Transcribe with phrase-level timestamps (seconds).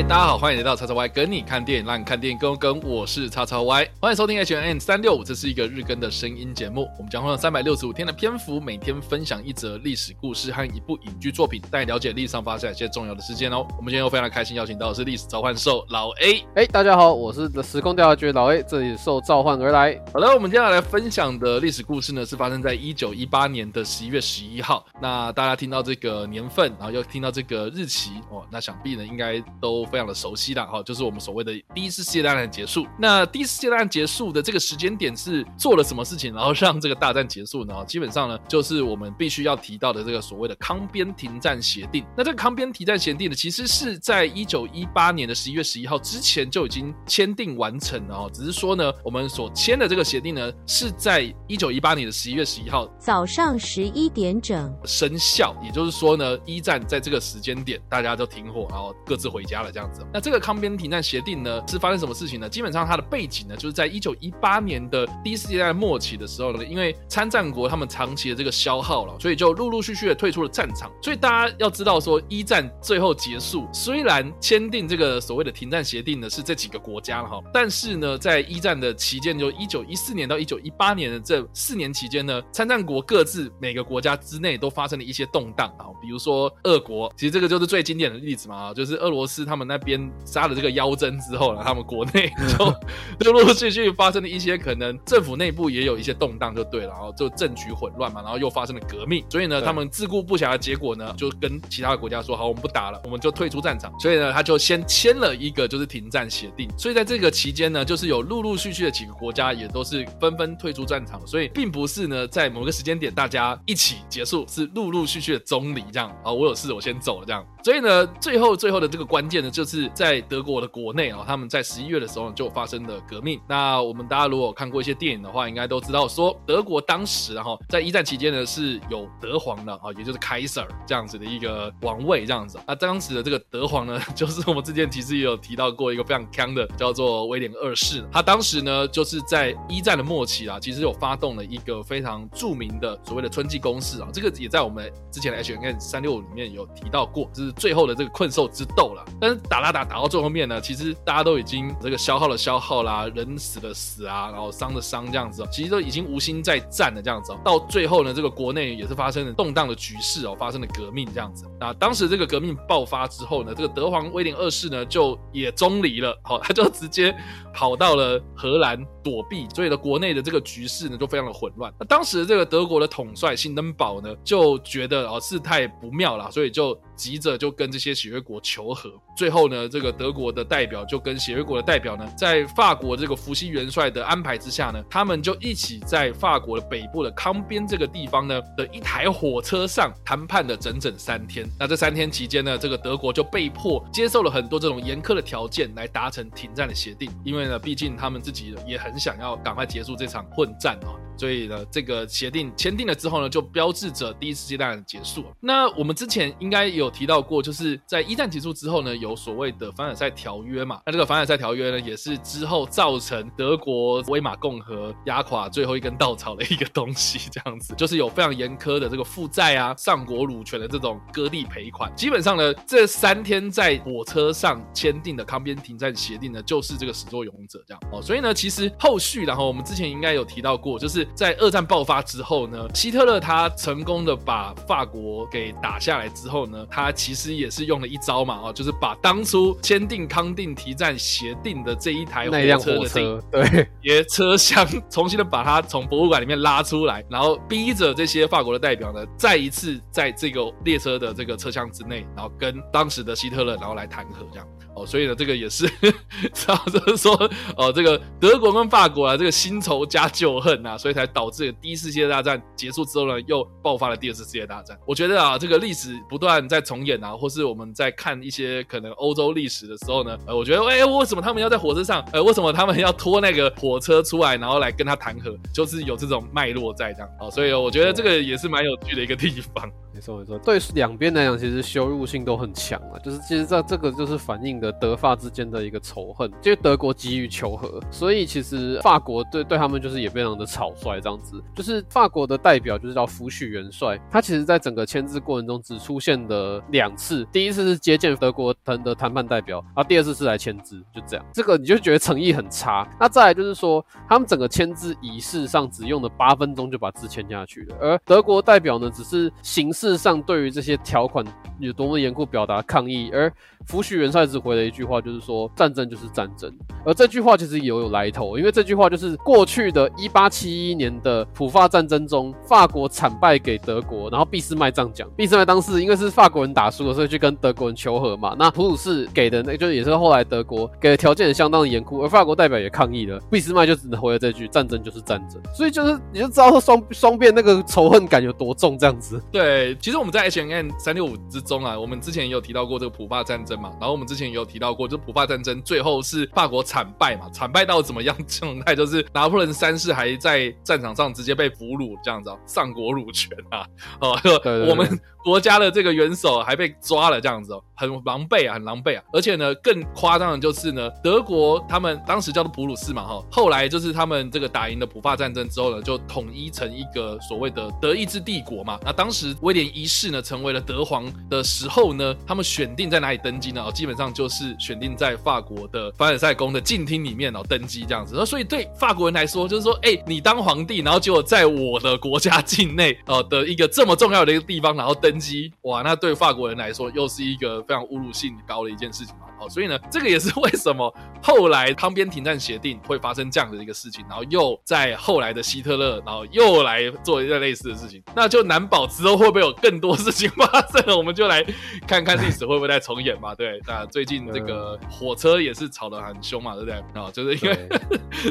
[0.00, 2.80] 嗨，大家好，欢迎来到叉叉 Y 跟你看电影，让你看电影更跟。
[2.80, 6.88] 我是叉叉 Y，欢迎收听 H N N 三六五，这是一个日更的声音节目。
[6.96, 13.66] 我们将会用三百六十五天的篇幅，每天分享一则历史故事和一部影剧作品，带你了解历史上发生一些重要的事件哦。
[13.76, 16.46] 我们今天又非常开心，邀请到的是历史召唤兽老 A。
[16.54, 20.00] 哎，大家好，我是时空调查局老 A，这里受召唤而来。
[20.14, 24.82] 好了，我们接下来分享的历史故事呢，是发生在一九一八年的十一月十一号。
[24.98, 30.66] 那大家听到这个年份，然后又听到这个日期哦，那想必呢应该都非常的熟悉了。
[30.66, 32.86] 哈，就是我们所谓的第一次世界大战结束。
[32.98, 37.74] 那第一次世界大战结束的这个时间点是做了什么事情，然后让这个大战结束呢？
[37.86, 42.04] 基本上呢，就是我们必须要提到的这个所谓的康边停战协定。
[42.16, 48.30] 那这个康边停战协定呢，其实是在一九一八年的十一月十一号之前就已经签订完成了哦。
[48.32, 55.54] 只是说呢，我们所签的这个协定呢，是在一九一八年的十一月十一号早上十一点整生效。
[55.62, 60.06] 也就是说呢，一战在这个时间点大家都停火，然后各自回家了这样样子。
[60.12, 62.48] 那这个康边停战协定呢，是发生什么事情呢？
[62.48, 70.90] 基本上它的背景呢，就是在一九一八年的第一次世界大战末期的时候呢，因为参战国他们长期的这个消耗了，所以就陆陆续续的退出了战场。
[71.02, 92.30] 所以大家要知道说，一战最后结束，虽然签订这个所谓的停战协定呢是这几个国家了哈，但是呢，在一战的期间，就一九一四年到一九一八年的这四年期间呢，参战国各自每个国家之内都发生了一些动荡啊，比如说俄国，其实这个就是最经典的例子嘛，就是俄罗斯他们那边杀了这个妖僧之后呢，他们国内
[93.20, 103.92] 就陆陆续续发生了一些可能政府内部也有一些动荡，就对了，然后就政局混乱嘛，然后又发生了革命，所以呢，他们自顾不暇的结果呢，就跟其他的国家说，好，我们不打了，我们就退出战场。
[103.98, 106.68] 所以呢，他就先签了一个就是停战协定。
[106.78, 116.10] 所以在这个期间呢，就是有陆陆续续的几个国家也都是纷纷退出战场，所以并不是呢在某个时间点大家一起结束，是陆陆续续的中离这样。
[116.24, 117.44] 啊，我有事，我先走了这样。
[117.62, 123.40] 所以呢，最后最后的这个关键呢，就是在德国的国内啊，他们在十一月的时候就发生了革命。
[123.46, 132.58] 那我们大家如果看过一些电影的话，应该都知道说，德国当时然后在一战期间呢是有德皇的啊，也就是 Kaiser 这样子的一个王位这样子。
[132.66, 138.04] 那当时的这个德皇呢，就是我们之前其实也有提到过一个非常强的，叫做威廉二世。
[138.10, 149.04] 他当时呢就是在一战的末期啊，其实有发动了一个非常著名的所谓的春季攻势啊，这个也在我们之前的 H N N 三六五里面有提到过，就是最后的这个困兽之斗了。
[149.20, 157.36] 但是打打打打到最后面呢，其实大家都已经这个消耗了消耗啦，人死了死啊，然后伤的伤这样子，其实都已经无心再战了这样子。
[157.44, 161.44] 到最后呢，这个国内也是发生了动荡的局势哦，发生了革命这样子。
[161.58, 167.14] 那当时这个革命爆发之后呢，这个德皇威廉二世呢就也中离了，好，他就直接
[167.52, 171.72] 跑到了荷兰躲避，所以呢，国内的这个局势呢就非常的混乱。
[171.78, 176.78] 那当时这个德国的统帅辛登堡呢就觉得哦事态不妙了，所以就。
[177.00, 191.48] 急着就跟这些协约国求和，最后呢，这个德国的代表就跟协约国的代表呢，在法国这个伏羲元帅的安排之下呢，他们就一起在法国的北部的康边这个地方呢的一台火车上谈判了整整三天。
[191.58, 200.92] 那这三天期间呢，这个德国就被迫接受了很多这种严苛的条件来达成停战的协定，因为呢，毕竟他们自己也很想要赶快结束这场混战啊。
[201.20, 205.22] 所以呢，这个协定签订了之后呢，就标志着第一次世界大战结束。
[205.38, 210.80] 那我们之前应该有提到过，就是在一战结束之后呢，有所谓的凡尔赛条约嘛。
[210.86, 217.28] 那这个凡尔赛条约呢，也是之后造成德国威玛共和压垮最后一根稻草的一个东西。
[217.30, 221.94] 这样子，就是有非常严苛的这个负债啊、上国主权的这种割地赔款。
[221.94, 228.00] 基本上呢，这三天在火车上签订的康边停战协定呢，就是这个始作俑者这样哦。
[228.00, 231.06] 所以呢，其实后续，然后我们之前应该有提到过，就是。
[231.14, 254.46] 在二战爆发之后呢，希特勒他成功的把法国给打下来之后呢，他其实也是用了一招嘛，哦，就是把当初签订康定提战协定的这一台火车的这火车对，也车厢重新的把它从博物馆里面拉出来，然后逼着这些法国的代表呢，再一次在这个列车的这个车厢之内，然后跟当时的希特勒然后来谈和这样。
[254.86, 255.66] 所以呢，这个也是，
[256.32, 257.14] 知道就是说，
[257.56, 264.78] 哦，这个德国跟法国啊，这个新仇加旧恨啊，所以才导致第一次世界大战结束之后呢，又爆发了第二次世界大战。
[264.86, 272.04] 我觉得啊，这个历史不断在重演啊，或是我们在看一些可能欧洲历史的时候呢，呃，我觉得，哎，为什么他们要在火车上？
[272.12, 275.36] 呃，为什么他们要拖那个火车出来，然后来跟他谈和？
[275.52, 277.08] 就是有这种脉络在这样。
[277.20, 279.70] 哦，所以我觉得这个也是蛮有趣的一个地方。
[280.00, 282.98] 没错没错，对两边来讲，其实羞辱性都很强啊。
[283.04, 291.42] 就是其实这这个就是反映的德法之间的一个仇恨，因为德国急于求和，所以其实法国对对他们就是也非常的草率这样子。
[291.54, 301.26] 就是法国的代表就是叫福煦元帅，他其实在整个签字过程中只出现了两次，第一次是接见德国谈的谈判代表，然后第二次是来签字，就这样。
[301.30, 302.88] 这个你就觉得诚意很差。
[302.98, 311.24] 那再来就是说，他们整个签字仪式上只用了八分钟就把字签下去了，而德国代表呢，只是形式事实上对于这些条款
[311.58, 313.30] 有多么严酷表达抗议，而
[313.66, 316.50] 福煦元帅只回了一句话，就是说战争就是战争。
[316.84, 325.08] 而这句话其实也有来头，因为这句话就是过去的一八七一年的普法战争中，法国惨败给德国，然后俾斯麦这样讲。
[325.16, 328.34] 俾斯麦当时因为是法国人打输了，所以去跟德国人求和嘛。
[328.38, 335.40] 那普鲁士给的那就也是后来德国给的条件也相当的严酷，而法国代表也抗议了，俾斯麦就只能回了这句战争就是战争。
[335.52, 339.22] 所以就是你就知道说双双边那个仇恨感有多重这样子。
[339.30, 348.74] 对，其实我们在 H&M 三六五之中啊，我们之前也有提到过这个普法战争嘛，然后我们之前也有提到过，就普法战争最后是法国惨败嘛，惨败到怎么样状态？
[348.76, 353.66] 就是拿破仑三世还在战场上直接被俘虏这样子，上国辱权啊！
[354.00, 354.20] 哦，
[354.68, 355.00] 我们。
[355.22, 359.04] 国家的这个元首还被抓了，这样子哦，很狼狈啊，很狼狈啊！
[359.12, 368.80] 而且呢，更夸张的就是呢，德国他们当时叫做普鲁士嘛，哈，后来就是他们这个打赢了普法战争之后呢，就统一成一个所谓的德意志帝国嘛。
[368.82, 373.62] 那当时威廉一世呢，成为了德皇的时候呢，他们选定在哪里登基呢？
[373.62, 378.14] 哦，基本上就是选定在法国的凡尔赛宫的禁厅里面哦登基这样子。
[378.16, 385.20] 那所以对法国人来说，就是说，哎、你当皇帝，然后结果在我的国家境内呃的一个这么重要的一个地方，然后登。
[385.20, 389.26] 基哇，那对法国人来说又是一个非常侮辱性高的一件事情嘛。
[389.38, 390.90] 好，所以呢，这个也是为什么
[391.22, 401.44] 后来康边停战协定会发生这样的一个事情，然后又在后来的希特勒，然后又来做一个类似的事情，那就难保之后会不会有更多事情发生了，我们就来
[401.86, 403.34] 看看历史会不会再重演嘛。
[403.34, 406.74] 对，那最近这个火车也是吵得很凶嘛，对不对？
[406.94, 407.68] 啊，就是因为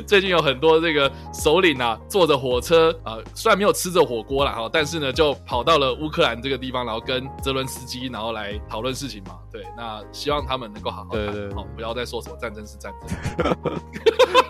[0.08, 6.80] 最近有很多这个首领啊，坐着火车啊，虽然没有吃着火锅了哈，但是呢，就跑到了乌克兰这个地方。
[6.80, 9.38] 然后跟泽伦斯基，然后来讨论事情嘛。
[9.52, 13.78] 对，那希望他们能够好好对对好，不要再说什么战争是战争。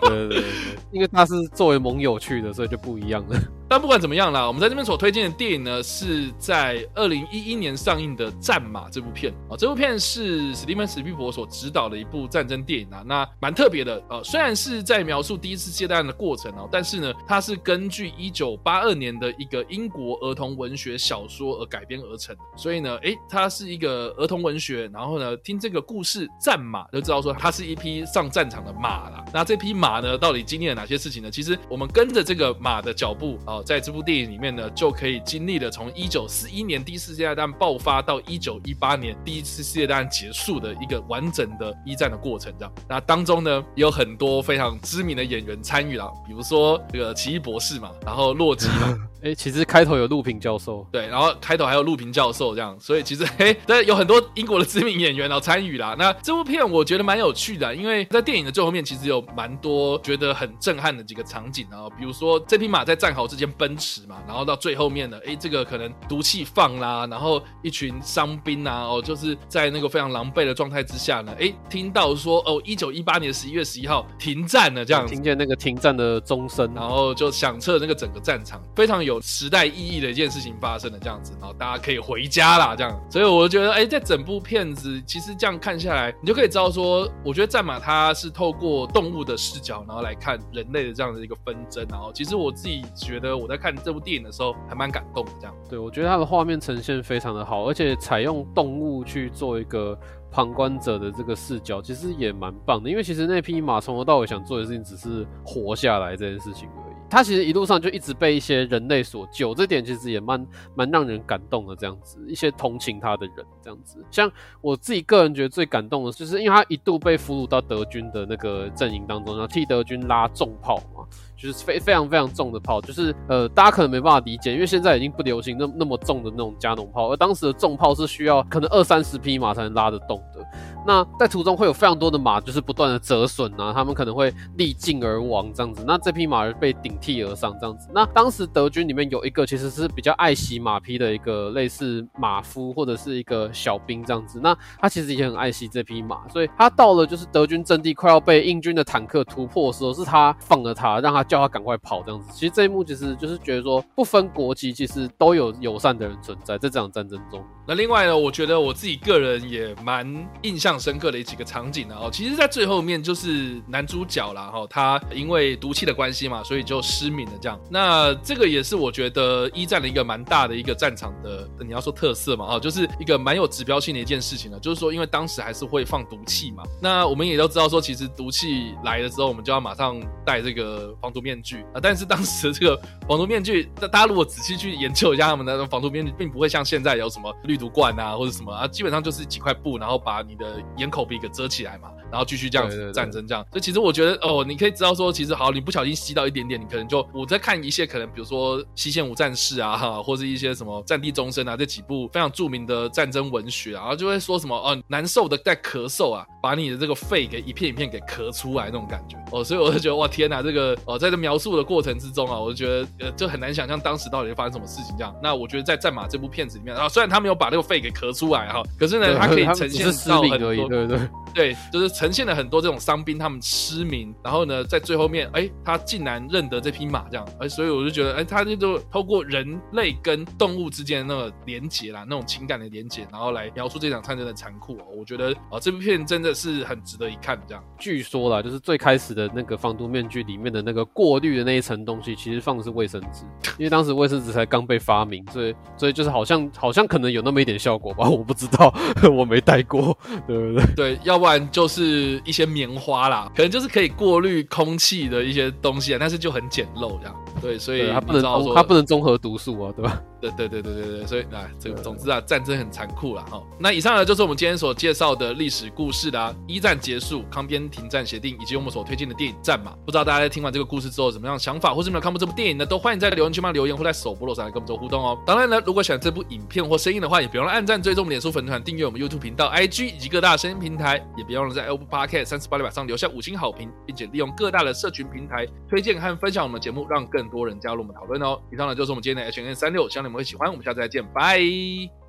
[0.02, 0.44] 对对对，
[0.92, 3.36] 因为他是作为盟友去的，所以就不一样了。
[3.70, 9.54] 但不管怎么样啦，我们在这边所推荐的电影呢，是在二零一一年上映的《战马》这部片啊。
[9.56, 29.24] 这部片是史蒂芬史匹柏所执导的一部战争电影啊，那蛮特别的呃，虽然是在描述第一次世界大战的过程哦，但是呢，它是根据一九八二年的一个英国儿童文学小说而改编而成，所以呢，诶，它是一个儿童文学，然后呢，听这个故事《战马》就知道说它是一匹上战场的马啦。
[29.32, 31.30] 那这匹马呢，到底经历了哪些事情呢？
[31.30, 33.59] 其实我们跟着这个马的脚步啊。
[33.62, 42.52] 在这部电影里面呢，就可以经历了从一九四一年第一次世界大战爆发到一九一八年第一次世界大战结束的一个完整的一战的过程。
[42.58, 48.96] 这样，那当中呢，也有很多非常知名的演员参与了，比如说这个奇异博士嘛，然后洛基嘛。
[49.22, 55.94] 哎、欸，其实开头有陆平教授，对，然后开头还有陆平教授这样，所以其实哎，对，有很多英国的知名演员然后参与啦。
[55.98, 79.18] 那这部片我觉得蛮有趣的，因为在电影的最后面其实有蛮多觉得很震撼的几个场景，然后比如说这匹马在战壕之间奔驰嘛，然后到最后面呢，哎，这个可能毒气放啦，然后一群伤兵啊，哦，就是在那个非常狼狈的状态之下呢，哎，听到说哦，一九一八年十一月十一号停战了这样，听见那个停战的钟声，然后就响彻那个整个战场，非常有。
[79.22, 95.54] 时代意义的一件事情发生了，这样子，然后大家可以回家啦，这样，所以我觉得，哎、欸，在整部片子，其实这样看下来，你就可以知道说，我觉得战马它是透过动物的视角，然后来看人类的这样的一个纷争，然后，其实我自己觉得我在看这部电影的时候，还蛮感动的，这样。
[95.68, 99.98] 对，我觉得它的画面呈现非常的好，而且采用动物去做一个
[100.30, 106.94] 旁观者的这个视角，其实也蛮棒的，因为其实那匹马从头到尾想做的事情，只是活下来这件事情而已。
[107.10, 111.74] 他其实一路上就一直被一些人类所救，这点其实也蛮蛮让人感动的。
[111.74, 114.30] 这样子，一些同情他的人，这样子，像
[114.60, 121.04] 我自己个人觉得最感动的，就是因为他一度被俘虏到德军的那个阵营当中，然后替德军拉重炮嘛。
[121.40, 130.44] 就是非非常非常重的炮，就是呃，大家可能没办法理解，因为现在已经不流行那那么重的那种加农炮，而当时的重炮是需要可能二三十匹马才能拉得动的。
[130.86, 135.84] 那在途中会有非常多的马，就是不断的折损啊，他们可能会力尽而亡这样子。
[135.86, 137.88] 那这匹马被顶替而上这样子。
[137.94, 144.40] 那当时德军里面有一个其实是比较爱惜马匹的一个类似马夫或者是一个小兵这样子。
[144.42, 152.28] 那他其实也很爱惜这匹马，所以他到了就是德军阵地快要被英军的坦克突破的时候，是他放了他，让他叫他赶快跑这样子。
[152.34, 157.44] 其实这一幕其实就是觉得说，不分国籍，其实都有友善的人存在在这场战争中。
[157.68, 161.94] 那另外呢，我觉得我自己个人也蛮印象深刻的几个场景呢。
[161.96, 167.32] 哦，其实，在最后面就是男主角啦，哈，他因为毒气的关系嘛，所以就失明了。
[167.40, 174.58] 这样，那这个也是我觉得一战的一个蛮大的一个战场的，你要说特色嘛，哦，就是一个蛮有指标性的一件事情了。
[174.58, 181.80] 就是说，因为当时还是会放毒气嘛，那我们也都知道说，其实毒气来的时候，我们就要马上带这个防毒面具啊。
[181.82, 191.90] 但是当时的这个防毒面具，大家如果仔细去研究一下他们的防毒面具，并不会像现在有什么滤毒罐啊，或者什么啊，基本上就是几块布，然后把你的眼口鼻给遮起来嘛。
[192.10, 209.16] 然后继续这样子战争，这样，所以其实我觉得哦，你可以知道说，其实好，你不小心吸到一点点，你可能就我在看一些可能，比如说《西线无战事》啊，哈，或是一些什么《战地钟声》啊，这几部非常著名的战争文学啊，然后就会说什么哦，难受的在咳嗽啊，把你的这个肺给一片一片给咳出来那种感觉。
[209.32, 215.14] 哦，所以我就觉得哇天哪，这个哦，在这描述的过程之中啊，我就觉得呃，就很难想象当时到底会发生什么事情这样。
[215.22, 220.98] 那我觉得在《战马》这部片子里面啊，虽然他没有把那个肺给咳出来哈，可是呢，他可以呈现到很多，对对
[221.32, 222.78] 对，就是呈现了很多这种。
[222.80, 234.84] 伤兵他们失明，然后呢，在最后面，哎，他竟然认得这匹马，这样，哎，所以我就觉得，哎，他就就透过人类跟动物之间的那个连接啦，那种情感的连接，然后来描述这场战争的残酷哦。
[234.98, 237.38] 我觉得啊，这部片真的是很值得一看。
[237.46, 243.24] 这样，据说啦，就是最开始的那个防毒面具里面的那个过滤的那一层东西，其实放的是卫生纸，
[243.58, 248.74] 因为当时卫生纸才刚被发明，所以所以就是好像好像可能有那么一点效果吧，我不知道，
[249.12, 249.96] 我没戴过，
[250.26, 250.74] 对不对？
[250.74, 252.70] 对，要不然就是一些棉。
[252.80, 257.14] 花啦，可能就是可以过滤空气的一些东西啊，但是就很简陋这样。
[257.42, 258.22] 对，所以它不能
[258.54, 260.00] 它不能综合毒素啊，对吧？
[260.20, 263.42] 对对对对对对，所以啊，这个总之啊，战争很残酷了哈。
[263.58, 266.34] 那以上呢，就是我们今天所介绍的历史故事啦。
[266.46, 269.72] 一战结束，康边停战协定，以及我们所推荐的电影《战马》。
[269.84, 272.66] 不知道大家在听完这个故事之后，怎么样想法，或是没有看过这部电影呢？
[272.66, 275.18] 都欢迎在留言区帮留言，或在首播楼上来跟我们做互动哦。
[275.26, 288.38] 当然呢，如果喜欢这部影片或声音的话，也别忘了按赞、追踪我们脸书粉团、订阅我们 YouTube 频道、IG 以及各大声音平台，也别忘了在 Apple Podcast 三十八里马上留下五星好评，并且利用各大的社群平台推荐和分享我们的节目，让更多人加入我们讨论哦。
[288.52, 290.50] 以上呢，就是我们今天的 H N 三六，希望你们会喜欢。
[290.50, 291.38] 我们下次再见，拜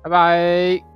[0.02, 0.91] 拜拜。